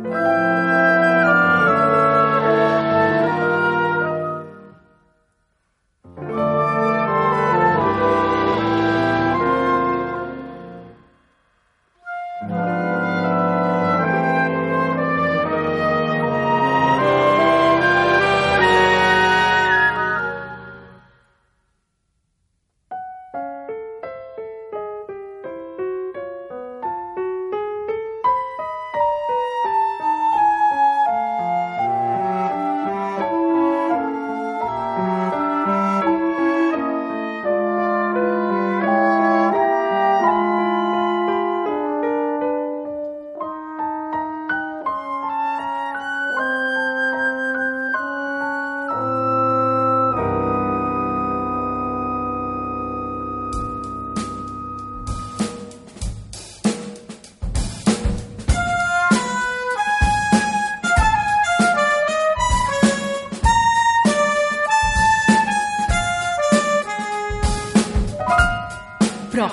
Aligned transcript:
Però 0.00 0.21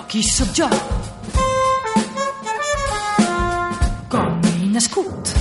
qui 0.10 0.24
sóc 0.24 0.48
jo? 0.58 0.66
Com 4.10 4.42
he 4.50 4.70
nascut? 4.74 5.34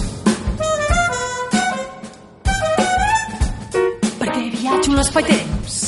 Perquè 4.21 4.43
viatjo 4.53 4.93
en 4.93 4.99
l'espai-temps? 4.99 5.79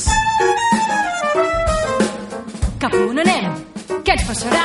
Cap 2.80 2.96
on 3.02 3.20
anem? 3.20 3.52
Què 4.00 4.16
ens 4.16 4.24
passarà? 4.30 4.64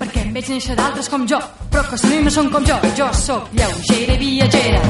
Perquè 0.00 0.24
em 0.24 0.32
veig 0.32 0.48
néixer 0.54 0.80
d'altres 0.80 1.12
com 1.12 1.28
jo, 1.28 1.44
però 1.68 1.84
que 1.90 2.00
sovint 2.00 2.24
no 2.24 2.32
són 2.40 2.48
com 2.56 2.64
jo. 2.72 2.80
Jo 2.96 3.12
sóc 3.26 3.52
lleugera 3.52 4.16
i 4.16 4.22
viatgera. 4.24 4.82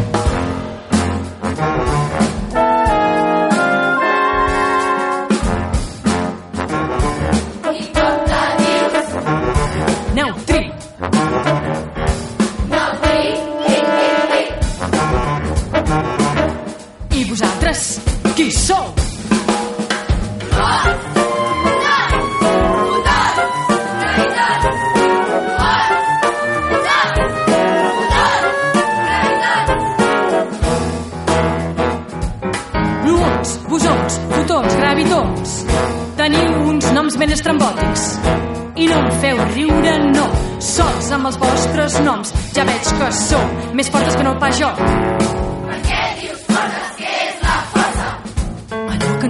Vosaltres, 17.78 18.00
qui 18.36 18.50
sou? 18.50 18.94
Gluons, 33.04 33.58
bosons, 33.68 34.20
fotons, 34.30 34.76
gravitons. 34.76 35.64
Teniu 36.16 36.52
uns 36.68 36.92
noms 36.92 37.16
ben 37.16 37.30
estrambòtics. 37.30 38.18
I 38.78 38.86
no 38.86 38.98
em 38.98 39.10
feu 39.22 39.40
riure, 39.54 39.96
no. 40.12 40.28
Sols 40.62 41.10
amb 41.14 41.30
els 41.30 41.38
vostres 41.38 41.98
noms. 42.06 42.34
Ja 42.54 42.66
veig 42.66 42.92
que 43.00 43.10
sou 43.14 43.74
més 43.74 43.90
fortes 43.90 44.14
que 44.18 44.26
no 44.26 44.38
pas 44.38 44.58
jo. 44.58 44.70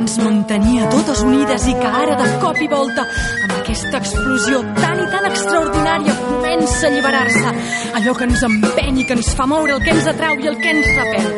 Ens 0.08 0.18
mantenia 0.24 0.86
totes 0.88 1.20
unides 1.20 1.66
i 1.68 1.74
que 1.76 1.88
ara 2.00 2.14
de 2.16 2.28
cop 2.40 2.56
i 2.64 2.68
volta, 2.70 3.04
amb 3.44 3.54
aquesta 3.58 3.98
explosió 4.00 4.62
tan 4.78 5.02
i 5.02 5.06
tan 5.12 5.26
extraordinària, 5.28 6.14
comença 6.22 6.86
a 6.86 6.90
alliberar-se. 6.90 7.54
Allò 8.00 8.14
que 8.16 8.28
ens 8.28 8.44
empeny 8.48 9.02
i 9.02 9.06
que 9.08 9.18
ens 9.18 9.32
fa 9.36 9.44
moure, 9.50 9.76
el 9.76 9.84
que 9.84 9.92
ens 9.92 10.08
atrau 10.08 10.40
i 10.40 10.48
el 10.48 10.56
que 10.62 10.72
ens 10.72 10.88
repel. 10.96 11.28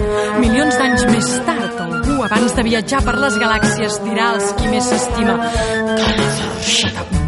Milions 0.45 0.79
d'anys 0.79 1.07
més 1.11 1.33
tard, 1.49 1.81
algú 1.89 2.21
abans 2.29 2.55
de 2.59 2.67
viatjar 2.69 3.03
per 3.09 3.17
les 3.19 3.41
galàxies 3.43 3.99
dirà 4.07 4.35
als 4.37 4.53
qui 4.61 4.71
més 4.71 4.93
s'estima 4.93 5.41
que 5.97 6.95
la 6.95 7.20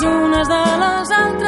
les 0.00 0.06
unes 0.06 0.48
de 0.48 0.62
les 0.80 1.12
altres. 1.12 1.39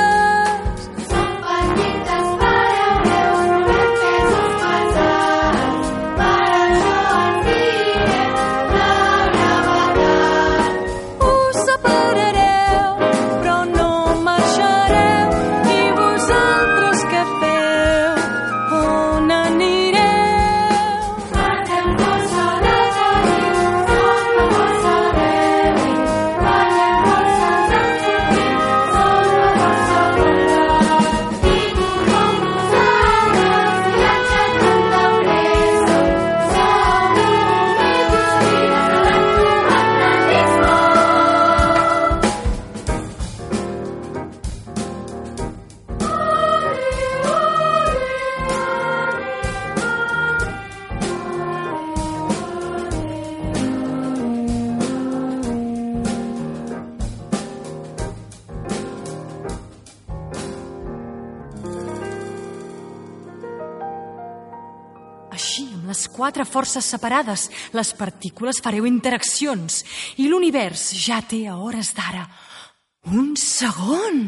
Les 65.92 66.08
quatre 66.08 66.46
forces 66.48 66.86
separades, 66.88 67.50
les 67.76 67.92
partícules 67.98 68.60
fareu 68.64 68.88
interaccions 68.88 69.82
i 70.16 70.30
l'univers 70.30 70.88
ja 70.96 71.20
té 71.20 71.44
a 71.46 71.58
hores 71.60 71.92
d'ara 71.96 72.24
un 73.12 73.34
segon. 73.36 74.22